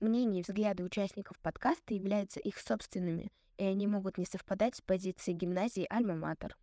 Мнения 0.00 0.40
и 0.40 0.42
взгляды 0.42 0.82
участников 0.82 1.38
подкаста 1.40 1.92
являются 1.92 2.40
их 2.40 2.58
собственными, 2.58 3.30
и 3.58 3.64
они 3.64 3.86
могут 3.86 4.16
не 4.16 4.24
совпадать 4.24 4.76
с 4.76 4.80
позицией 4.80 5.36
гимназии 5.36 5.86
«Альма-Матер». 5.90 6.56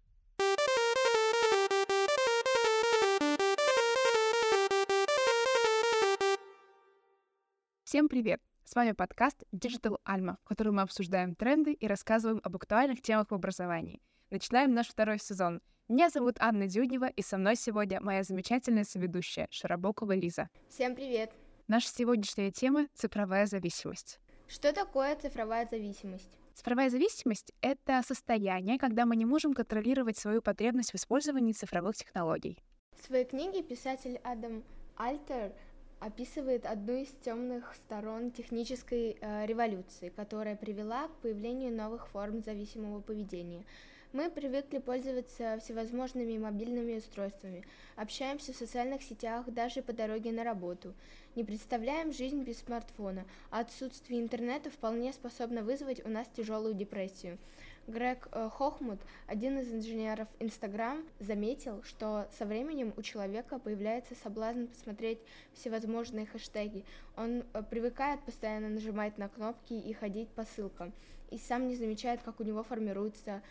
Всем 7.84 8.10
привет! 8.10 8.42
С 8.64 8.74
вами 8.74 8.94
подкаст 8.94 9.44
Digital 9.54 10.00
Alma, 10.04 10.38
в 10.44 10.48
котором 10.48 10.78
мы 10.78 10.82
обсуждаем 10.82 11.36
тренды 11.36 11.74
и 11.74 11.86
рассказываем 11.86 12.42
об 12.44 12.56
актуальных 12.56 13.04
темах 13.04 13.30
в 13.30 13.36
образовании. 13.36 14.02
Начинаем 14.32 14.74
наш 14.74 14.88
второй 14.88 15.20
сезон. 15.20 15.62
Меня 15.88 16.10
зовут 16.10 16.38
Анна 16.40 16.68
Дюднева, 16.68 17.08
и 17.08 17.22
со 17.22 17.38
мной 17.38 17.56
сегодня 17.56 18.02
моя 18.02 18.24
замечательная 18.24 18.84
соведущая 18.84 19.48
Шарабокова 19.52 20.14
Лиза. 20.14 20.50
Всем 20.70 20.96
привет! 20.96 21.32
Наша 21.70 21.90
сегодняшняя 21.90 22.50
тема— 22.50 22.88
цифровая 22.94 23.46
зависимость. 23.46 24.22
Что 24.48 24.72
такое 24.72 25.18
цифровая 25.18 25.68
зависимость? 25.70 26.38
Цифровая 26.54 26.90
зависимость— 26.90 27.52
это 27.62 28.02
состояние, 28.08 28.80
когда 28.80 29.06
мы 29.06 29.18
не 29.18 29.26
можем 29.26 29.54
контролировать 29.54 30.18
свою 30.18 30.42
потребность 30.42 30.94
в 30.94 30.96
использовании 30.96 31.52
цифровых 31.52 31.98
технологий. 31.98 32.58
В 32.98 33.06
своей 33.06 33.26
книге 33.26 33.64
писатель 33.64 34.18
Адам 34.24 34.64
Альтер 34.96 35.52
описывает 36.00 36.66
одну 36.66 37.02
из 37.02 37.10
темных 37.22 37.76
сторон 37.76 38.32
технической 38.32 39.18
э, 39.20 39.46
революции, 39.46 40.08
которая 40.08 40.56
привела 40.56 41.10
к 41.10 41.16
появлению 41.18 41.76
новых 41.76 42.08
форм 42.08 42.42
зависимого 42.42 43.02
поведения. 43.02 43.66
Мы 44.14 44.30
привыкли 44.30 44.78
пользоваться 44.78 45.58
всевозможными 45.62 46.38
мобильными 46.38 46.98
устройствами, 46.98 47.66
общаемся 47.98 48.54
в 48.54 48.56
социальных 48.56 49.04
сетях 49.04 49.46
даже 49.48 49.82
по 49.82 49.92
дороге 49.92 50.32
на 50.32 50.46
работу, 50.46 50.94
не 51.36 51.44
представляем 51.44 52.14
жизнь 52.14 52.42
без 52.42 52.60
смартфона, 52.60 53.26
а 53.52 53.60
отсутствие 53.60 54.22
интернета 54.22 54.70
вполне 54.70 55.12
способно 55.12 55.62
вызвать 55.62 56.06
у 56.06 56.10
нас 56.10 56.26
тяжелую 56.30 56.74
депрессию. 56.74 57.38
Грег 57.86 58.30
э, 58.32 58.50
Хохмут, 58.50 59.00
один 59.28 59.60
из 59.60 59.74
инженеров 59.74 60.30
Instagram, 60.40 61.06
заметил, 61.20 61.84
что 61.84 62.30
со 62.38 62.46
временем 62.46 62.94
у 62.96 63.02
человека 63.02 63.60
появляется 63.60 64.16
соблазн 64.16 64.68
посмотреть 64.68 65.20
всевозможные 65.54 66.26
хэштеги. 66.26 66.86
Он 67.18 67.44
э, 67.54 67.62
привыкает 67.70 68.22
постоянно 68.24 68.70
нажимать 68.70 69.18
на 69.18 69.28
кнопки 69.28 69.74
и 69.74 69.94
ходить 69.94 70.30
по 70.30 70.46
ссылкам, 70.46 70.94
и 71.30 71.38
сам 71.38 71.68
не 71.68 71.76
замечает, 71.76 72.22
как 72.24 72.40
у 72.40 72.44
него 72.44 72.64
формируется 72.64 73.42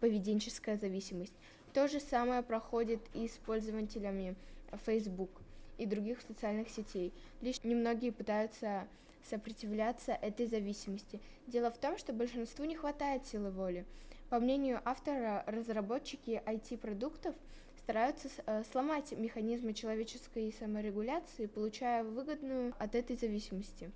поведенческая 0.00 0.76
зависимость. 0.76 1.34
То 1.72 1.86
же 1.86 2.00
самое 2.00 2.42
проходит 2.42 3.00
и 3.14 3.28
с 3.28 3.32
пользователями 3.38 4.34
Facebook 4.84 5.30
и 5.78 5.86
других 5.86 6.20
социальных 6.20 6.68
сетей. 6.68 7.12
Лишь 7.40 7.62
немногие 7.62 8.12
пытаются 8.12 8.88
сопротивляться 9.24 10.12
этой 10.12 10.46
зависимости. 10.46 11.20
Дело 11.46 11.70
в 11.70 11.78
том, 11.78 11.96
что 11.98 12.12
большинству 12.12 12.64
не 12.64 12.74
хватает 12.74 13.26
силы 13.26 13.50
воли. 13.50 13.84
По 14.30 14.38
мнению 14.38 14.80
автора, 14.84 15.44
разработчики 15.46 16.42
IT-продуктов 16.46 17.34
стараются 17.78 18.28
э, 18.46 18.62
сломать 18.70 19.12
механизмы 19.12 19.74
человеческой 19.74 20.52
саморегуляции, 20.52 21.46
получая 21.46 22.04
выгодную 22.04 22.74
от 22.78 22.94
этой 22.94 23.16
зависимости, 23.16 23.90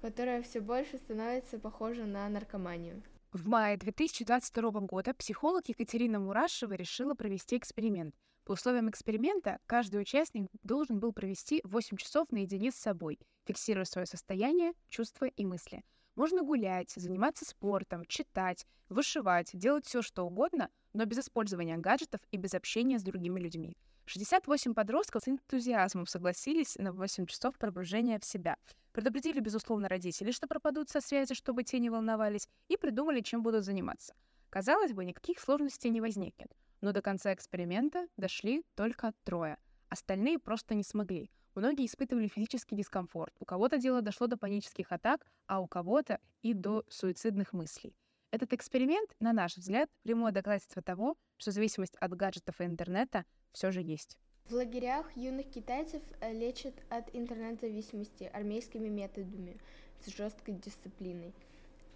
которая 0.00 0.42
все 0.42 0.60
больше 0.60 0.98
становится 0.98 1.58
похожа 1.58 2.04
на 2.04 2.28
наркоманию. 2.28 3.02
В 3.32 3.46
мае 3.46 3.76
2022 3.76 4.70
года 4.80 5.12
психолог 5.12 5.68
Екатерина 5.68 6.18
Мурашева 6.18 6.72
решила 6.72 7.12
провести 7.12 7.58
эксперимент. 7.58 8.14
По 8.44 8.52
условиям 8.52 8.88
эксперимента 8.88 9.58
каждый 9.66 10.00
участник 10.00 10.48
должен 10.62 10.98
был 10.98 11.12
провести 11.12 11.60
8 11.64 11.98
часов 11.98 12.32
наедине 12.32 12.70
с 12.70 12.76
собой, 12.76 13.18
фиксируя 13.44 13.84
свое 13.84 14.06
состояние, 14.06 14.72
чувства 14.88 15.26
и 15.26 15.44
мысли. 15.44 15.84
Можно 16.14 16.42
гулять, 16.42 16.92
заниматься 16.96 17.44
спортом, 17.44 18.06
читать, 18.06 18.66
вышивать, 18.88 19.50
делать 19.52 19.84
все, 19.84 20.00
что 20.00 20.24
угодно, 20.24 20.70
но 20.94 21.04
без 21.04 21.18
использования 21.18 21.76
гаджетов 21.76 22.22
и 22.30 22.38
без 22.38 22.54
общения 22.54 22.98
с 22.98 23.02
другими 23.02 23.40
людьми. 23.40 23.76
68 24.08 24.72
подростков 24.72 25.22
с 25.22 25.28
энтузиазмом 25.28 26.06
согласились 26.06 26.76
на 26.76 26.92
8 26.92 27.26
часов 27.26 27.58
погружения 27.58 28.18
в 28.18 28.24
себя. 28.24 28.56
Предупредили, 28.92 29.38
безусловно, 29.38 29.86
родителей, 29.86 30.32
что 30.32 30.48
пропадут 30.48 30.88
со 30.88 31.02
связи, 31.02 31.34
чтобы 31.34 31.62
те 31.62 31.78
не 31.78 31.90
волновались, 31.90 32.48
и 32.68 32.78
придумали, 32.78 33.20
чем 33.20 33.42
будут 33.42 33.64
заниматься. 33.64 34.14
Казалось 34.48 34.94
бы, 34.94 35.04
никаких 35.04 35.38
сложностей 35.38 35.90
не 35.90 36.00
возникнет. 36.00 36.50
Но 36.80 36.92
до 36.92 37.02
конца 37.02 37.34
эксперимента 37.34 38.08
дошли 38.16 38.64
только 38.76 39.12
трое. 39.24 39.58
Остальные 39.90 40.38
просто 40.38 40.74
не 40.74 40.84
смогли. 40.84 41.30
Многие 41.54 41.84
испытывали 41.84 42.28
физический 42.28 42.76
дискомфорт. 42.76 43.34
У 43.40 43.44
кого-то 43.44 43.76
дело 43.76 44.00
дошло 44.00 44.26
до 44.26 44.38
панических 44.38 44.90
атак, 44.90 45.26
а 45.46 45.60
у 45.60 45.66
кого-то 45.66 46.18
и 46.40 46.54
до 46.54 46.82
суицидных 46.88 47.52
мыслей. 47.52 47.94
Этот 48.30 48.52
эксперимент, 48.52 49.10
на 49.20 49.32
наш 49.32 49.56
взгляд, 49.56 49.88
прямое 50.02 50.32
доказательство 50.32 50.82
того, 50.82 51.16
что 51.38 51.50
зависимость 51.50 51.96
от 51.96 52.14
гаджетов 52.14 52.60
и 52.60 52.64
интернета 52.64 53.24
все 53.52 53.70
же 53.70 53.80
есть. 53.80 54.18
В 54.48 54.54
лагерях 54.54 55.14
юных 55.14 55.50
китайцев 55.50 56.02
э, 56.20 56.32
лечат 56.32 56.74
от 56.88 57.14
интернет-зависимости 57.14 58.24
армейскими 58.32 58.88
методами 58.88 59.58
с 60.00 60.08
жесткой 60.08 60.54
дисциплиной. 60.54 61.34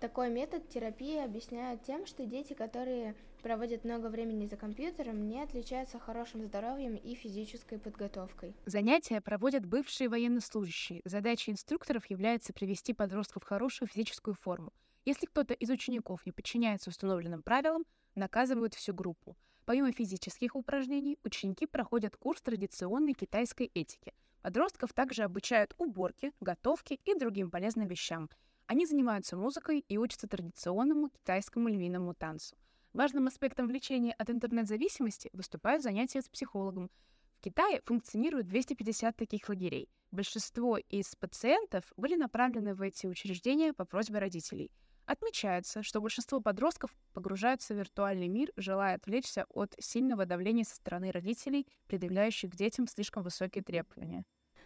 Такой 0.00 0.30
метод 0.30 0.68
терапии 0.68 1.24
объясняют 1.24 1.82
тем, 1.84 2.06
что 2.06 2.26
дети, 2.26 2.54
которые 2.54 3.14
проводят 3.42 3.84
много 3.84 4.08
времени 4.08 4.46
за 4.46 4.56
компьютером, 4.56 5.28
не 5.28 5.40
отличаются 5.40 5.98
хорошим 5.98 6.42
здоровьем 6.44 6.96
и 6.96 7.14
физической 7.14 7.78
подготовкой. 7.78 8.54
Занятия 8.66 9.20
проводят 9.20 9.64
бывшие 9.64 10.08
военнослужащие. 10.08 11.02
Задачей 11.04 11.52
инструкторов 11.52 12.04
является 12.06 12.52
привести 12.52 12.92
подростков 12.92 13.44
в 13.44 13.46
хорошую 13.46 13.88
физическую 13.88 14.34
форму. 14.34 14.72
Если 15.04 15.26
кто-то 15.26 15.54
из 15.54 15.70
учеников 15.70 16.26
не 16.26 16.32
подчиняется 16.32 16.90
установленным 16.90 17.42
правилам, 17.42 17.84
наказывают 18.14 18.74
всю 18.74 18.92
группу. 18.92 19.36
Помимо 19.64 19.92
физических 19.92 20.56
упражнений, 20.56 21.18
ученики 21.24 21.66
проходят 21.66 22.16
курс 22.16 22.40
традиционной 22.42 23.14
китайской 23.14 23.70
этики. 23.74 24.12
Подростков 24.42 24.92
также 24.92 25.22
обучают 25.22 25.74
уборке, 25.78 26.32
готовке 26.40 26.96
и 27.04 27.14
другим 27.14 27.50
полезным 27.50 27.86
вещам– 27.86 28.28
они 28.72 28.86
занимаются 28.86 29.36
музыкой 29.36 29.84
и 29.86 29.98
учатся 29.98 30.26
традиционному 30.26 31.10
китайскому 31.10 31.68
львиному 31.68 32.14
танцу. 32.14 32.56
Важным 32.94 33.26
аспектом 33.26 33.66
влечения 33.66 34.14
от 34.14 34.30
интернет-зависимости 34.30 35.30
выступают 35.34 35.82
занятия 35.82 36.22
с 36.22 36.28
психологом. 36.30 36.90
В 37.38 37.42
Китае 37.42 37.82
функционирует 37.84 38.48
250 38.48 39.14
таких 39.14 39.48
лагерей. 39.50 39.90
Большинство 40.10 40.78
из 40.78 41.14
пациентов 41.16 41.92
были 41.98 42.16
направлены 42.16 42.74
в 42.74 42.80
эти 42.80 43.06
учреждения 43.06 43.72
по 43.72 43.84
просьбе 43.84 44.20
родителей. 44.20 44.70
Отмечается, 45.12 45.82
что 45.82 46.00
большинство 46.00 46.40
подростков 46.40 46.90
погружаются 47.12 47.74
в 47.74 47.76
виртуальный 47.76 48.28
мир, 48.28 48.50
желая 48.56 48.94
отвлечься 48.94 49.44
от 49.50 49.74
сильного 49.78 50.24
давления 50.24 50.64
со 50.64 50.76
стороны 50.76 51.10
родителей, 51.10 51.66
предъявляющих 51.86 52.50
к 52.50 52.56
детям 52.56 52.86
слишком 52.86 53.22
высокие 53.22 53.62
требования. 53.62 54.24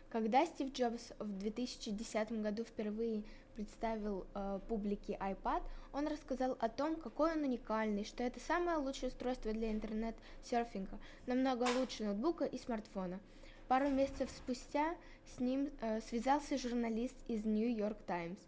Когда 0.09 0.47
Стив 0.47 0.73
Джобс 0.73 1.11
в 1.19 1.33
2010 1.33 2.31
году 2.43 2.63
впервые 2.63 3.25
представил 3.57 4.29
э, 4.37 4.61
публике 4.69 5.19
iPad, 5.21 5.65
он 5.93 6.07
рассказал 6.07 6.57
о 6.61 6.69
том, 6.69 6.95
какой 6.95 7.33
он 7.33 7.43
уникальный, 7.43 8.05
что 8.05 8.23
это 8.23 8.39
самое 8.39 8.77
лучшее 8.77 9.09
устройство 9.09 9.53
для 9.53 9.73
интернет-серфинга, 9.73 11.01
намного 11.27 11.67
лучше 11.77 12.05
ноутбука 12.05 12.45
и 12.45 12.57
смартфона. 12.57 13.19
Пару 13.67 13.89
месяцев 13.89 14.31
спустя 14.31 14.95
с 15.25 15.41
ним 15.41 15.71
э, 15.81 16.01
связался 16.03 16.57
журналист 16.57 17.17
из 17.27 17.45
New 17.45 17.69
York 17.69 17.99
Times, 18.07 18.39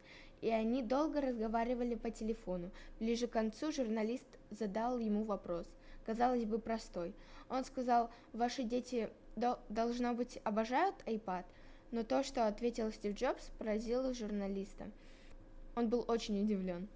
и 0.40 0.50
они 0.50 0.82
долго 0.82 1.20
разговаривали 1.20 1.94
по 1.94 2.10
телефону. 2.10 2.70
Ближе 3.00 3.26
к 3.26 3.32
концу 3.32 3.72
журналист 3.72 4.26
задал 4.50 4.98
ему 4.98 5.24
вопрос, 5.24 5.66
казалось 6.04 6.44
бы, 6.44 6.58
простой. 6.58 7.14
Он 7.48 7.64
сказал, 7.64 8.10
ваши 8.32 8.62
дети 8.62 9.08
должно 9.68 10.14
быть, 10.14 10.38
обожают 10.44 10.94
iPad, 11.06 11.44
но 11.90 12.02
то, 12.02 12.22
что 12.22 12.46
ответил 12.46 12.92
Стив 12.92 13.14
Джобс, 13.14 13.50
поразило 13.58 14.12
журналиста. 14.12 14.90
Он 15.76 15.88
был 15.88 16.04
очень 16.08 16.42
удивлен, 16.42 16.88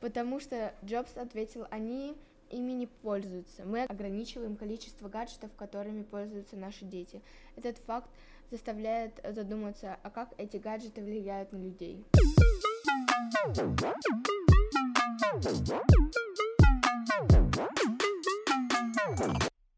потому 0.00 0.40
что 0.40 0.74
Джобс 0.84 1.16
ответил, 1.16 1.66
они 1.70 2.16
ими 2.50 2.72
не 2.72 2.86
пользуются. 2.86 3.64
Мы 3.64 3.84
ограничиваем 3.84 4.56
количество 4.56 5.08
гаджетов, 5.08 5.50
которыми 5.56 6.02
пользуются 6.02 6.56
наши 6.56 6.84
дети. 6.84 7.22
Этот 7.56 7.78
факт 7.78 8.10
заставляет 8.50 9.18
задуматься, 9.30 9.96
а 10.02 10.10
как 10.10 10.34
эти 10.36 10.58
гаджеты 10.58 11.00
влияют 11.00 11.52
на 11.52 11.56
людей. 11.56 12.04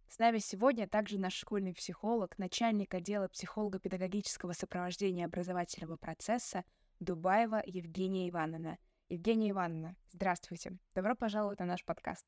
С 0.08 0.18
нами 0.18 0.38
сегодня 0.38 0.88
также 0.88 1.18
наш 1.18 1.34
школьный 1.34 1.74
психолог, 1.74 2.38
начальник 2.38 2.94
отдела 2.94 3.28
психолого-педагогического 3.28 4.52
сопровождения 4.52 5.26
образовательного 5.26 5.96
процесса 5.96 6.64
Дубаева 7.00 7.62
Евгения 7.66 8.28
Ивановна. 8.30 8.78
Евгения 9.08 9.50
Ивановна, 9.50 9.96
здравствуйте. 10.12 10.78
Добро 10.94 11.14
пожаловать 11.14 11.58
на 11.58 11.66
наш 11.66 11.84
подкаст. 11.84 12.24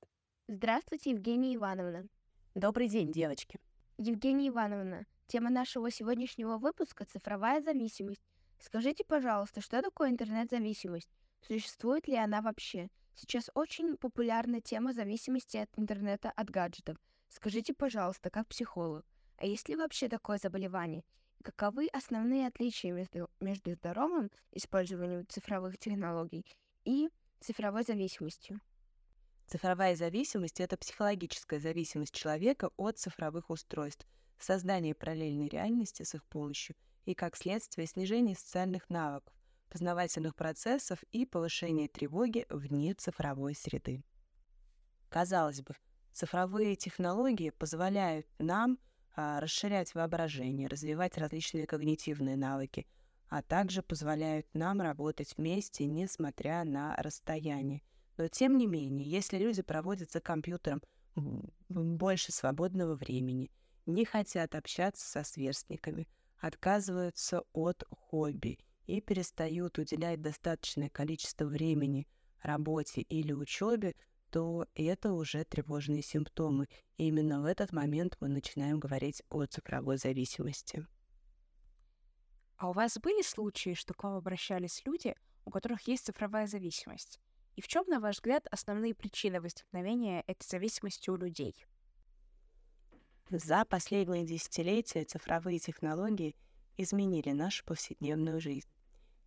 Здравствуйте, 0.48 1.10
Евгения 1.10 1.54
Ивановна. 1.54 2.06
Добрый 2.54 2.88
день, 2.88 3.12
девочки. 3.12 3.58
Евгения 3.98 4.48
Ивановна, 4.48 5.06
тема 5.28 5.50
нашего 5.50 5.90
сегодняшнего 5.90 6.58
выпуска— 6.58 7.04
цифровая 7.06 7.62
зависимость. 7.62 8.22
Скажите, 8.58 9.04
пожалуйста, 9.04 9.60
что 9.60 9.82
такое 9.82 10.10
интернет-зависимость? 10.10 11.10
Существует 11.46 12.08
ли 12.08 12.16
она 12.16 12.40
вообще? 12.40 12.88
Сейчас 13.14 13.50
очень 13.54 13.96
популярна 13.96 14.60
тема 14.60 14.92
зависимости 14.92 15.56
от 15.56 15.70
интернета 15.78 16.30
от 16.30 16.50
гаджетов. 16.50 16.96
Скажите, 17.28 17.74
пожалуйста, 17.74 18.30
как 18.30 18.46
психолог, 18.48 19.04
а 19.36 19.46
есть 19.46 19.68
ли 19.68 19.76
вообще 19.76 20.08
такое 20.08 20.38
заболевание? 20.38 21.04
Каковы 21.42 21.88
основные 21.92 22.46
отличия 22.46 22.92
между, 22.92 23.30
между 23.40 23.74
здоровым 23.74 24.30
использованием 24.52 25.26
цифровых 25.28 25.78
технологий 25.78 26.44
и 26.84 27.08
цифровой 27.40 27.84
зависимостью? 27.84 28.60
Цифровая 29.46 29.94
зависимость— 29.94 30.60
это 30.60 30.76
психологическая 30.76 31.60
зависимость 31.60 32.14
человека 32.14 32.70
от 32.76 32.98
цифровых 32.98 33.48
устройств, 33.50 34.06
создание 34.38 34.94
параллельной 34.94 35.48
реальности 35.48 36.02
с 36.02 36.14
их 36.14 36.24
помощью 36.24 36.74
и, 37.06 37.14
как 37.14 37.36
следствие, 37.36 37.86
снижение 37.86 38.36
социальных 38.36 38.90
навыков, 38.90 39.32
познавательных 39.70 40.34
процессов 40.34 41.02
и 41.12 41.24
повышение 41.24 41.88
тревоги 41.88 42.44
вне 42.50 42.94
цифровой 42.94 43.54
среды. 43.54 44.04
Казалось 45.08 45.62
бы, 45.62 45.74
цифровые 46.12 46.76
технологии 46.76 47.50
позволяют 47.50 48.26
нам 48.38 48.78
а, 49.14 49.40
расширять 49.40 49.94
воображение, 49.94 50.68
развивать 50.68 51.16
различные 51.16 51.66
когнитивные 51.66 52.36
навыки, 52.36 52.86
а 53.28 53.42
также 53.42 53.82
позволяют 53.82 54.46
нам 54.52 54.80
работать 54.80 55.34
вместе, 55.36 55.86
несмотря 55.86 56.64
на 56.64 56.94
расстояние. 56.96 57.82
Но 58.16 58.28
тем 58.28 58.56
не 58.56 58.66
менее, 58.66 59.08
если 59.08 59.38
люди 59.38 59.62
проводят 59.62 60.10
за 60.10 60.20
компьютером 60.20 60.82
больше 61.68 62.32
свободного 62.32 62.94
времени, 62.94 63.50
не 63.86 64.04
хотят 64.04 64.54
общаться 64.54 65.06
со 65.06 65.22
сверстниками, 65.22 66.08
отказываются 66.38 67.42
от 67.52 67.84
хобби 67.90 68.58
и 68.86 69.00
перестают 69.00 69.78
уделять 69.78 70.22
достаточное 70.22 70.88
количество 70.88 71.44
времени 71.44 72.06
работе 72.42 73.02
или 73.02 73.32
учебе, 73.32 73.94
то 74.30 74.66
это 74.74 75.12
уже 75.12 75.44
тревожные 75.44 76.02
симптомы. 76.02 76.68
И 76.96 77.08
именно 77.08 77.40
в 77.40 77.44
этот 77.44 77.72
момент 77.72 78.16
мы 78.20 78.28
начинаем 78.28 78.78
говорить 78.78 79.22
о 79.30 79.44
цифровой 79.46 79.98
зависимости. 79.98 80.86
А 82.56 82.70
у 82.70 82.72
вас 82.72 82.98
были 82.98 83.22
случаи, 83.22 83.74
что 83.74 83.94
к 83.94 84.02
вам 84.02 84.14
обращались 84.14 84.82
люди, 84.86 85.14
у 85.44 85.50
которых 85.50 85.86
есть 85.88 86.06
цифровая 86.06 86.46
зависимость? 86.46 87.20
И 87.54 87.60
в 87.60 87.68
чем, 87.68 87.84
на 87.86 88.00
ваш 88.00 88.16
взгляд, 88.16 88.46
основные 88.50 88.94
причины 88.94 89.40
возникновения 89.40 90.22
этой 90.26 90.46
зависимости 90.46 91.08
у 91.10 91.16
людей? 91.16 91.54
За 93.30 93.64
последние 93.64 94.24
десятилетия 94.24 95.02
цифровые 95.04 95.58
технологии 95.58 96.36
изменили 96.76 97.30
нашу 97.30 97.64
повседневную 97.64 98.40
жизнь. 98.40 98.68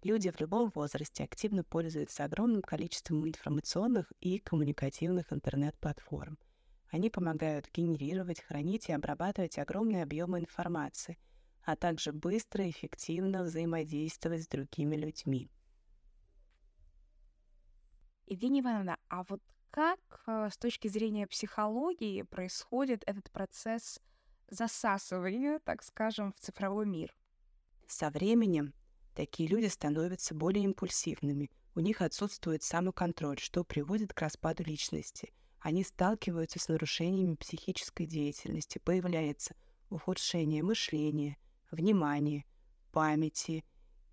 Люди 0.03 0.31
в 0.31 0.39
любом 0.39 0.69
возрасте 0.73 1.25
активно 1.25 1.65
пользуются 1.65 2.23
огромным 2.23 2.61
количеством 2.61 3.27
информационных 3.27 4.13
и 4.21 4.39
коммуникативных 4.39 5.33
интернет-платформ. 5.33 6.37
Они 6.87 7.09
помогают 7.09 7.69
генерировать, 7.73 8.39
хранить 8.39 8.87
и 8.87 8.93
обрабатывать 8.93 9.57
огромные 9.57 10.03
объемы 10.03 10.39
информации, 10.39 11.17
а 11.63 11.75
также 11.75 12.13
быстро 12.13 12.63
и 12.63 12.69
эффективно 12.69 13.43
взаимодействовать 13.43 14.43
с 14.43 14.47
другими 14.47 14.95
людьми. 14.95 15.51
Евгения 18.27 18.61
Ивановна, 18.61 18.97
а 19.09 19.25
вот 19.27 19.41
как 19.71 19.99
э, 20.27 20.49
с 20.51 20.57
точки 20.57 20.87
зрения 20.87 21.27
психологии 21.27 22.23
происходит 22.23 23.03
этот 23.05 23.31
процесс 23.31 23.99
засасывания, 24.49 25.59
так 25.59 25.83
скажем, 25.83 26.33
в 26.33 26.39
цифровой 26.39 26.85
мир? 26.85 27.15
Со 27.87 28.09
временем 28.09 28.73
Такие 29.19 29.49
люди 29.49 29.65
становятся 29.65 30.33
более 30.33 30.63
импульсивными, 30.63 31.51
у 31.75 31.81
них 31.81 32.01
отсутствует 32.01 32.63
самоконтроль, 32.63 33.37
что 33.37 33.65
приводит 33.65 34.13
к 34.13 34.21
распаду 34.21 34.63
личности. 34.63 35.33
Они 35.59 35.83
сталкиваются 35.83 36.57
с 36.57 36.69
нарушениями 36.69 37.35
психической 37.35 38.05
деятельности, 38.05 38.79
появляется 38.79 39.55
ухудшение 39.89 40.63
мышления, 40.63 41.35
внимания, 41.69 42.45
памяти 42.93 43.65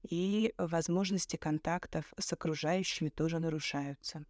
и 0.02 0.52
возможности 0.58 1.36
контактов 1.36 2.12
с 2.18 2.32
окружающими 2.32 3.08
тоже 3.08 3.38
нарушаются. 3.38 4.26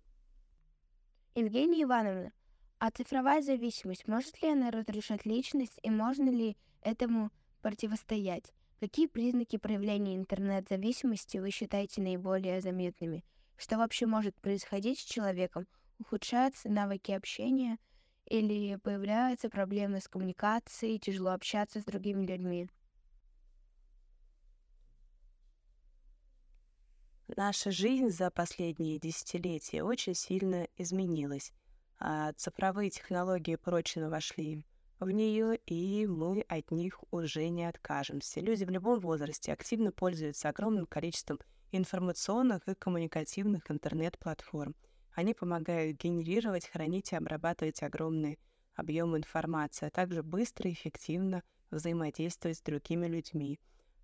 Евгения 1.39 1.83
Ивановна, 1.83 2.33
а 2.79 2.91
цифровая 2.91 3.43
зависимость, 3.43 4.09
может 4.09 4.43
ли 4.43 4.53
она 4.53 4.71
разрушать 4.71 5.27
личность 5.27 5.79
и 5.83 5.91
можно 5.91 6.31
ли 6.31 6.57
этому 6.81 7.31
противостоять? 7.61 8.55
Какие 8.81 9.07
признаки 9.07 9.59
проявления 9.59 10.17
интернет-зависимости 10.17 11.37
вы 11.37 11.51
считаете 11.51 12.01
наиболее 12.01 12.63
заметными? 12.63 13.23
Что 13.59 13.77
вообще 13.77 14.07
может 14.07 14.35
происходить 14.37 14.99
с 14.99 15.05
человеком? 15.05 15.67
Ухудшаются 15.99 16.71
навыки 16.71 17.13
общения 17.13 17.77
или 18.25 18.77
появляются 18.77 19.51
проблемы 19.51 20.01
с 20.01 20.09
коммуникацией, 20.09 20.99
тяжело 20.99 21.33
общаться 21.33 21.83
с 21.83 21.85
другими 21.85 22.25
людьми? 22.25 22.71
Наша 27.35 27.73
жизнь 27.73 28.11
за 28.11 28.31
последние 28.31 29.01
десятилетия 29.01 29.83
очень 29.83 30.15
сильно 30.15 30.69
изменилась. 30.77 31.53
А 31.99 32.33
цифровые 32.35 32.91
технологии 32.91 33.57
прочно 33.57 34.09
вошли 34.09 34.65
в 35.01 35.11
нее, 35.11 35.57
и 35.67 36.07
мы 36.07 36.43
от 36.43 36.71
них 36.71 37.03
уже 37.11 37.49
не 37.49 37.65
откажемся. 37.65 38.41
Люди 38.41 38.65
в 38.65 38.71
любом 38.71 39.01
возрасте 39.01 39.53
активно 39.53 39.91
пользуются 39.91 40.51
огромным 40.51 40.87
количеством 40.87 41.41
информационных 41.73 42.69
и 42.69 42.77
коммуникативных 42.77 43.73
интернет-платформ. 43.73 44.77
Они 45.13 45.35
помогают 45.35 45.99
генерировать, 45.99 46.69
хранить 46.69 47.13
и 47.13 47.17
обрабатывать 47.17 47.83
огромные 47.83 48.39
объемы 48.75 49.19
информации, 49.19 49.87
а 49.87 49.91
также 49.91 50.23
быстро 50.23 50.71
и 50.71 50.75
эффективно 50.75 51.43
взаимодействовать 51.71 52.59
с 52.59 52.63
другими 52.63 53.09
людьми. 53.09 53.59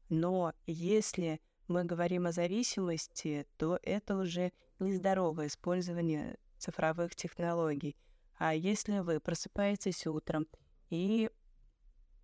Но 0.08 0.54
если 0.66 1.40
мы 1.72 1.84
говорим 1.84 2.26
о 2.26 2.32
зависимости, 2.32 3.46
то 3.56 3.78
это 3.82 4.16
уже 4.16 4.52
нездоровое 4.78 5.46
использование 5.46 6.36
цифровых 6.58 7.16
технологий. 7.16 7.96
А 8.36 8.54
если 8.54 8.98
вы 8.98 9.20
просыпаетесь 9.20 10.06
утром 10.06 10.46
и 10.90 11.30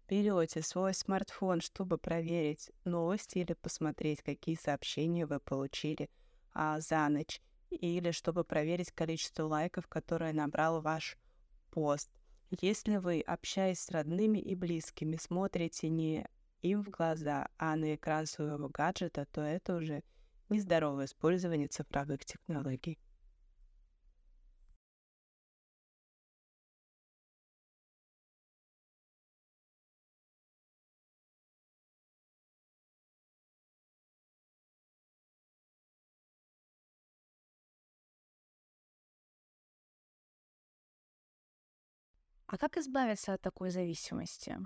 берете 0.09 0.63
свой 0.63 0.95
смартфон, 0.95 1.61
чтобы 1.61 1.99
проверить 1.99 2.71
новости 2.85 3.39
или 3.39 3.55
посмотреть, 3.55 4.23
какие 4.23 4.57
сообщения 4.57 5.27
вы 5.27 5.41
получили 5.41 6.11
а, 6.53 6.81
за 6.81 7.09
ночь, 7.09 7.41
или 7.71 8.11
чтобы 8.11 8.45
проверить 8.45 8.93
количество 8.93 9.45
лайков, 9.45 9.87
которое 9.89 10.33
набрал 10.33 10.81
ваш 10.81 11.17
пост. 11.71 12.11
Если 12.61 12.97
вы, 12.97 13.21
общаясь 13.21 13.81
с 13.81 13.91
родными 13.91 14.39
и 14.39 14.55
близкими, 14.55 15.17
смотрите 15.17 15.89
не 15.89 16.27
им 16.63 16.83
в 16.83 16.91
глаза, 16.91 17.49
а 17.59 17.77
на 17.77 17.95
экран 17.95 18.27
своего 18.27 18.69
гаджета, 18.69 19.27
то 19.27 19.41
это 19.41 19.77
уже 19.77 20.03
нездоровое 20.49 21.07
использование 21.07 21.69
цифровых 21.69 22.25
технологий. 22.25 22.99
А 42.47 42.57
как 42.57 42.79
избавиться 42.79 43.35
от 43.35 43.43
такой 43.43 43.71
зависимости? 43.71 44.57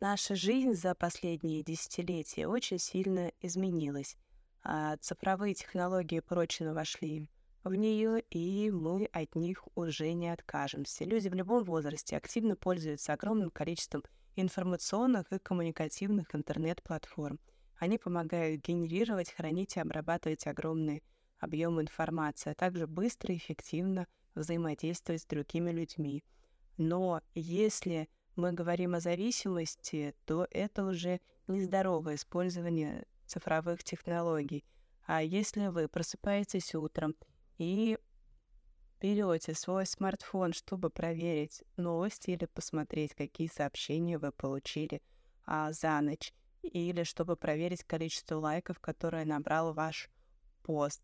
Наша 0.00 0.36
жизнь 0.36 0.74
за 0.74 0.94
последние 0.94 1.64
десятилетия 1.64 2.46
очень 2.46 2.78
сильно 2.78 3.32
изменилась. 3.40 4.16
А 4.62 4.96
цифровые 4.98 5.54
технологии 5.54 6.20
прочно 6.20 6.72
вошли 6.72 7.28
в 7.64 7.74
нее, 7.74 8.20
и 8.30 8.70
мы 8.70 9.06
от 9.06 9.34
них 9.34 9.66
уже 9.74 10.12
не 10.12 10.28
откажемся. 10.32 11.04
Люди 11.04 11.28
в 11.28 11.34
любом 11.34 11.64
возрасте 11.64 12.16
активно 12.16 12.54
пользуются 12.54 13.12
огромным 13.12 13.50
количеством 13.50 14.04
информационных 14.36 15.32
и 15.32 15.40
коммуникативных 15.40 16.32
интернет-платформ. 16.32 17.40
Они 17.76 17.98
помогают 17.98 18.62
генерировать, 18.62 19.32
хранить 19.32 19.76
и 19.76 19.80
обрабатывать 19.80 20.46
огромные 20.46 21.02
объем 21.40 21.80
информации, 21.80 22.50
а 22.50 22.54
также 22.54 22.86
быстро 22.86 23.34
и 23.34 23.38
эффективно 23.38 24.06
взаимодействовать 24.36 25.22
с 25.22 25.26
другими 25.26 25.72
людьми. 25.72 26.22
Но 26.76 27.20
если 27.34 28.08
мы 28.38 28.52
говорим 28.52 28.94
о 28.94 29.00
зависимости, 29.00 30.14
то 30.24 30.46
это 30.50 30.84
уже 30.86 31.20
нездоровое 31.46 32.14
использование 32.14 33.04
цифровых 33.26 33.84
технологий. 33.84 34.64
А 35.06 35.22
если 35.22 35.66
вы 35.66 35.88
просыпаетесь 35.88 36.74
утром 36.74 37.14
и 37.58 37.98
берете 39.00 39.52
свой 39.52 39.84
смартфон, 39.84 40.54
чтобы 40.54 40.88
проверить 40.88 41.62
новости 41.76 42.30
или 42.30 42.46
посмотреть, 42.46 43.14
какие 43.14 43.48
сообщения 43.48 44.16
вы 44.16 44.32
получили– 44.32 45.02
а, 45.50 45.72
за 45.72 46.00
ночь, 46.02 46.34
или 46.62 47.04
чтобы 47.04 47.34
проверить 47.34 47.82
количество 47.82 48.36
лайков, 48.36 48.80
которое 48.80 49.24
набрал 49.24 49.72
ваш 49.72 50.10
пост. 50.62 51.02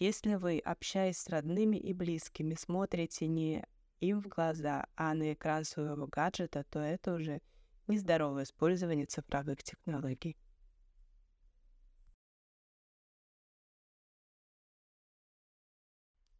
Если 0.00 0.34
вы, 0.34 0.58
общаясь 0.58 1.18
с 1.18 1.28
родными 1.28 1.76
и 1.76 1.92
близкими, 1.92 2.54
смотрите 2.54 3.28
не 3.28 3.64
им 4.04 4.20
в 4.20 4.28
глаза, 4.28 4.86
а 4.96 5.14
на 5.14 5.32
экран 5.32 5.64
своего 5.64 6.06
гаджета, 6.06 6.64
то 6.70 6.78
это 6.78 7.14
уже 7.14 7.40
нездоровое 7.86 8.44
использование 8.44 9.06
цифровых 9.06 9.62
технологий. 9.62 10.36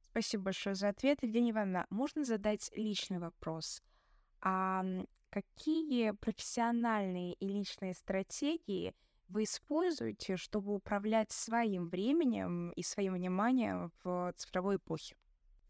Спасибо 0.00 0.44
большое 0.44 0.76
за 0.76 0.90
ответ, 0.90 1.22
Евгения 1.22 1.50
Ивановна. 1.50 1.86
Можно 1.90 2.24
задать 2.24 2.70
личный 2.76 3.18
вопрос? 3.18 3.82
А 4.40 4.84
какие 5.30 6.12
профессиональные 6.12 7.34
и 7.34 7.48
личные 7.48 7.94
стратегии 7.94 8.94
вы 9.28 9.42
используете, 9.42 10.36
чтобы 10.36 10.72
управлять 10.72 11.32
своим 11.32 11.88
временем 11.88 12.70
и 12.70 12.82
своим 12.84 13.14
вниманием 13.14 13.90
в 14.04 14.32
цифровой 14.36 14.76
эпохе? 14.76 15.16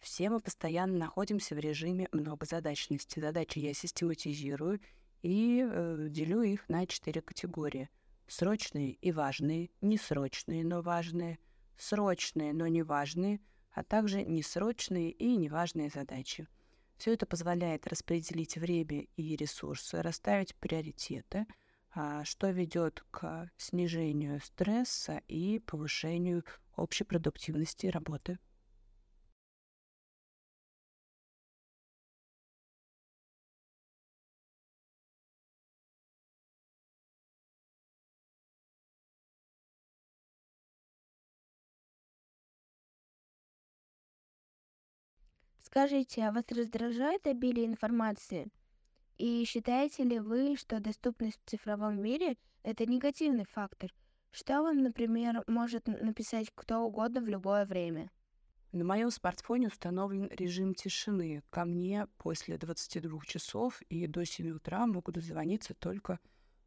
Все 0.00 0.30
мы 0.30 0.40
постоянно 0.40 0.98
находимся 0.98 1.54
в 1.54 1.58
режиме 1.58 2.08
многозадачности. 2.12 3.20
Задачи 3.20 3.58
я 3.58 3.74
систематизирую 3.74 4.80
и 5.22 5.66
э, 5.66 6.06
делю 6.10 6.42
их 6.42 6.68
на 6.68 6.86
четыре 6.86 7.22
категории. 7.22 7.88
Срочные 8.26 8.92
и 8.92 9.12
важные, 9.12 9.70
несрочные, 9.80 10.64
но 10.64 10.82
важные, 10.82 11.38
срочные, 11.76 12.52
но 12.52 12.66
не 12.66 12.82
важные— 12.82 13.40
а 13.74 13.82
также 13.82 14.22
несрочные 14.22 15.10
и 15.10 15.36
неважные 15.36 15.90
задачи. 15.90 16.46
Все 16.96 17.12
это 17.12 17.26
позволяет 17.26 17.88
распределить 17.88 18.56
время 18.56 19.06
и 19.16 19.36
ресурсы, 19.36 20.00
расставить 20.00 20.54
приоритеты, 20.54 21.46
а, 21.92 22.24
что 22.24 22.50
ведет 22.50 23.04
к 23.10 23.50
снижению 23.56 24.40
стресса 24.40 25.20
и 25.26 25.58
повышению 25.58 26.44
общей 26.76 27.04
продуктивности 27.04 27.88
работы. 27.88 28.38
Скажите, 45.74 46.22
а 46.22 46.30
вас 46.30 46.44
раздражает 46.50 47.26
обилие 47.26 47.66
информации? 47.66 48.46
И 49.18 49.44
считаете 49.44 50.04
ли 50.04 50.20
вы, 50.20 50.54
что 50.56 50.78
доступность 50.78 51.40
в 51.44 51.50
цифровом 51.50 52.00
мире— 52.00 52.36
это 52.62 52.86
негативный 52.86 53.44
фактор? 53.44 53.92
Что 54.30 54.62
вам, 54.62 54.84
например, 54.84 55.42
может 55.48 55.88
написать 55.88 56.52
кто 56.54 56.82
угодно 56.82 57.20
в 57.22 57.26
любое 57.26 57.66
время? 57.66 58.12
На 58.70 58.84
моем 58.84 59.10
смартфоне 59.10 59.66
установлен 59.66 60.28
режим 60.30 60.76
тишины. 60.76 61.42
Ко 61.50 61.64
мне 61.64 62.06
после 62.18 62.56
22 62.56 63.22
часов 63.26 63.82
и 63.88 64.06
до 64.06 64.24
7 64.24 64.50
утра 64.50 64.86
могут 64.86 65.16
дозвониться 65.16 65.74
только 65.74 66.20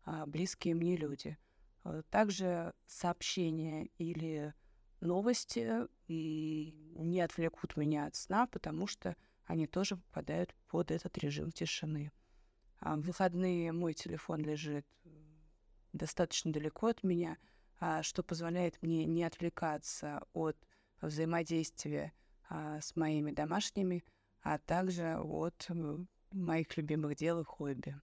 а, 0.03 0.25
близкие 0.25 0.75
мне 0.75 0.97
люди. 0.97 1.37
А, 1.85 2.01
также 2.09 2.73
сообщения 2.87 3.87
или 3.99 4.53
новости 4.99 5.87
и 6.07 6.73
не 6.95 7.21
отвлекут 7.21 7.77
меня 7.77 8.05
от 8.05 8.15
сна, 8.15 8.47
потому 8.47 8.87
что 8.87 9.15
они 9.45 9.67
тоже 9.67 9.97
попадают 9.97 10.55
под 10.67 10.91
этот 10.91 11.17
режим 11.17 11.51
тишины. 11.51 12.11
А 12.79 12.95
в 12.95 13.01
выходные 13.01 13.71
мой 13.71 13.93
телефон 13.93 14.41
лежит 14.41 14.85
достаточно 15.93 16.51
далеко 16.51 16.87
от 16.87 17.03
меня, 17.03 17.37
а, 17.79 18.03
что 18.03 18.23
позволяет 18.23 18.81
мне 18.81 19.05
не 19.05 19.23
отвлекаться 19.23 20.21
от 20.33 20.57
взаимодействия 21.01 22.13
а, 22.49 22.81
с 22.81 22.95
моими 22.95 23.31
домашними, 23.31 24.03
а 24.41 24.57
также 24.57 25.17
от 25.17 25.67
моих 26.31 26.75
любимых 26.77 27.15
дел 27.15 27.41
и 27.41 27.43
хобби. 27.43 27.99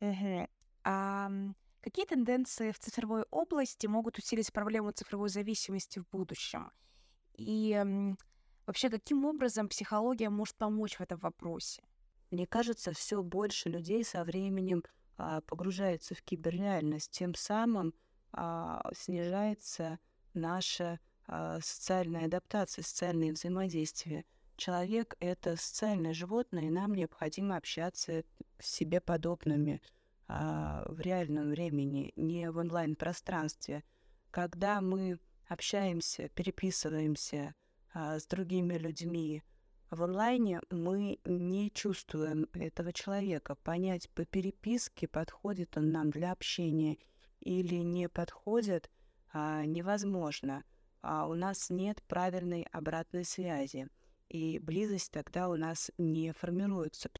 Uh-huh. 0.00 0.48
Um... 0.84 1.54
Какие 1.86 2.04
тенденции 2.04 2.72
в 2.72 2.80
цифровой 2.80 3.22
области 3.30 3.86
могут 3.86 4.18
усилить 4.18 4.52
проблему 4.52 4.90
цифровой 4.90 5.28
зависимости 5.28 6.00
в 6.00 6.08
будущем? 6.10 6.72
И 7.34 7.80
вообще, 8.66 8.90
каким 8.90 9.24
образом 9.24 9.68
психология 9.68 10.28
может 10.28 10.56
помочь 10.56 10.96
в 10.96 11.00
этом 11.00 11.20
вопросе? 11.20 11.84
Мне 12.32 12.44
кажется, 12.44 12.92
все 12.92 13.22
больше 13.22 13.68
людей 13.68 14.02
со 14.02 14.24
временем 14.24 14.82
а, 15.16 15.42
погружаются 15.42 16.16
в 16.16 16.22
киберреальность, 16.22 17.12
тем 17.12 17.36
самым 17.36 17.94
а, 18.32 18.82
снижается 18.92 20.00
наша 20.34 20.98
а, 21.28 21.60
социальная 21.60 22.24
адаптация, 22.24 22.82
социальное 22.82 23.32
взаимодействие. 23.32 24.24
Человек— 24.56 25.14
это 25.20 25.56
социальное 25.56 26.14
животное, 26.14 26.64
и 26.64 26.70
нам 26.70 26.96
необходимо 26.96 27.56
общаться 27.56 28.24
с 28.58 28.66
себе 28.66 29.00
подобными 29.00 29.80
а, 30.28 30.84
в 30.86 31.00
реальном 31.00 31.50
времени, 31.50 32.12
не 32.16 32.50
в 32.50 32.58
онлайн-пространстве. 32.58 33.84
Когда 34.30 34.80
мы 34.80 35.18
общаемся, 35.48 36.28
переписываемся 36.30 37.54
а, 37.92 38.18
с 38.18 38.26
другими 38.26 38.74
людьми 38.74 39.42
в 39.90 40.02
онлайне, 40.02 40.60
мы 40.70 41.20
не 41.24 41.70
чувствуем 41.70 42.48
этого 42.52 42.92
человека. 42.92 43.54
Понять 43.54 44.10
по 44.10 44.24
переписке, 44.24 45.06
подходит 45.06 45.76
он 45.76 45.90
нам 45.90 46.10
для 46.10 46.32
общения 46.32 46.98
или 47.40 47.76
не 47.76 48.08
подходит, 48.08 48.90
а, 49.32 49.64
невозможно. 49.64 50.64
А 51.02 51.28
у 51.28 51.34
нас 51.34 51.70
нет 51.70 52.02
правильной 52.08 52.62
обратной 52.72 53.24
связи, 53.24 53.88
и 54.28 54.58
близость 54.58 55.12
тогда 55.12 55.48
у 55.48 55.54
нас 55.54 55.92
не 55.98 56.32
формируется. 56.32 57.10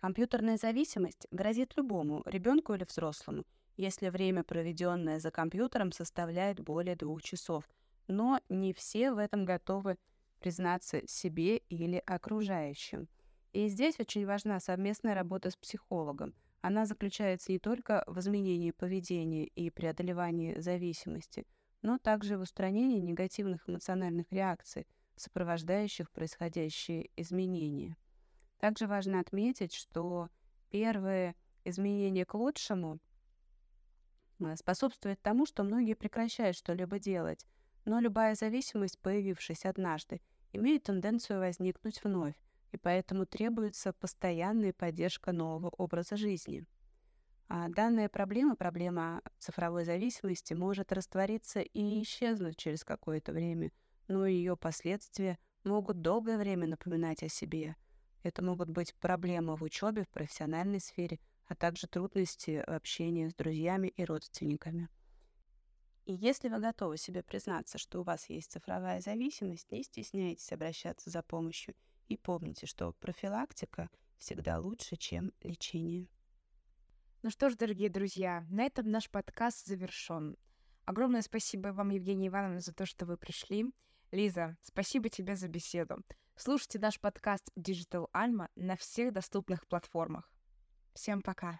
Компьютерная 0.00 0.56
зависимость 0.56 1.26
грозит 1.32 1.76
любому, 1.76 2.22
ребенку 2.24 2.72
или 2.72 2.84
взрослому, 2.84 3.44
если 3.76 4.10
время, 4.10 4.44
проведенное 4.44 5.18
за 5.18 5.32
компьютером, 5.32 5.90
составляет 5.90 6.60
более 6.60 6.94
двух 6.94 7.20
часов. 7.20 7.64
Но 8.06 8.40
не 8.48 8.72
все 8.72 9.10
в 9.10 9.18
этом 9.18 9.44
готовы 9.44 9.96
признаться 10.38 11.04
себе 11.08 11.56
или 11.68 12.00
окружающим. 12.06 13.08
И 13.52 13.66
здесь 13.66 13.98
очень 13.98 14.24
важна 14.24 14.60
совместная 14.60 15.16
работа 15.16 15.50
с 15.50 15.56
психологом. 15.56 16.32
Она 16.60 16.86
заключается 16.86 17.50
не 17.50 17.58
только 17.58 18.04
в 18.06 18.20
изменении 18.20 18.70
поведения 18.70 19.46
и 19.46 19.68
преодолевании 19.68 20.60
зависимости, 20.60 21.44
но 21.82 21.98
также 21.98 22.38
в 22.38 22.42
устранении 22.42 23.00
негативных 23.00 23.68
эмоциональных 23.68 24.30
реакций, 24.30 24.86
сопровождающих 25.16 26.08
происходящие 26.12 27.10
изменения. 27.16 27.96
Также 28.58 28.88
важно 28.88 29.20
отметить, 29.20 29.72
что 29.72 30.28
первые 30.70 31.36
изменения 31.64 32.24
к 32.24 32.34
лучшему 32.34 32.98
э, 34.40 34.56
способствуют 34.56 35.20
тому, 35.22 35.46
что 35.46 35.62
многие 35.62 35.94
прекращают 35.94 36.56
что-либо 36.56 36.98
делать, 36.98 37.46
но 37.84 38.00
любая 38.00 38.34
зависимость, 38.34 38.98
появившись 38.98 39.64
однажды, 39.64 40.20
имеет 40.52 40.84
тенденцию 40.84 41.38
возникнуть 41.38 42.02
вновь, 42.02 42.34
и 42.72 42.76
поэтому 42.76 43.26
требуется 43.26 43.92
постоянная 43.92 44.72
поддержка 44.72 45.32
нового 45.32 45.68
образа 45.68 46.16
жизни. 46.16 46.66
А 47.48 47.68
данная 47.68 48.08
проблема, 48.08 48.56
проблема 48.56 49.22
цифровой 49.38 49.84
зависимости, 49.84 50.52
может 50.52 50.92
раствориться 50.92 51.60
и 51.60 52.02
исчезнуть 52.02 52.56
через 52.56 52.84
какое-то 52.84 53.32
время, 53.32 53.70
но 54.08 54.26
ее 54.26 54.56
последствия 54.56 55.38
могут 55.64 56.02
долгое 56.02 56.36
время 56.36 56.66
напоминать 56.66 57.22
о 57.22 57.28
себе– 57.28 57.76
это 58.22 58.42
могут 58.42 58.68
быть 58.68 58.94
проблемы 58.94 59.56
в 59.56 59.62
учебе, 59.62 60.04
в 60.04 60.08
профессиональной 60.08 60.80
сфере, 60.80 61.18
а 61.46 61.54
также 61.54 61.86
трудности 61.86 62.62
в 62.66 62.70
общении 62.70 63.28
с 63.28 63.34
друзьями 63.34 63.88
и 63.88 64.04
родственниками. 64.04 64.88
И 66.04 66.14
если 66.14 66.48
вы 66.48 66.58
готовы 66.58 66.96
себе 66.96 67.22
признаться, 67.22 67.76
что 67.76 68.00
у 68.00 68.02
вас 68.02 68.30
есть 68.30 68.50
цифровая 68.50 69.00
зависимость, 69.00 69.70
не 69.70 69.82
стесняйтесь 69.82 70.52
обращаться 70.52 71.10
за 71.10 71.22
помощью 71.22 71.74
и 72.08 72.16
помните, 72.16 72.66
что 72.66 72.92
профилактика 72.92 73.90
всегда 74.16 74.58
лучше, 74.58 74.96
чем 74.96 75.32
лечение. 75.42 76.08
Ну 77.22 77.30
что 77.30 77.50
ж, 77.50 77.56
дорогие 77.56 77.90
друзья, 77.90 78.46
на 78.48 78.64
этом 78.64 78.90
наш 78.90 79.10
подкаст 79.10 79.66
завершен. 79.66 80.36
Огромное 80.84 81.20
спасибо 81.20 81.68
вам, 81.68 81.90
Евгения 81.90 82.28
Ивановна, 82.28 82.60
за 82.60 82.72
то, 82.72 82.86
что 82.86 83.04
вы 83.04 83.16
пришли. 83.16 83.66
Лиза, 84.10 84.56
спасибо 84.62 85.10
тебе 85.10 85.36
за 85.36 85.48
беседу. 85.48 86.02
Слушайте 86.40 86.78
наш 86.78 87.00
подкаст 87.00 87.50
Digital 87.56 88.06
Alma 88.14 88.48
на 88.54 88.76
всех 88.76 89.12
доступных 89.12 89.66
платформах. 89.66 90.30
Всем 90.94 91.20
пока! 91.20 91.58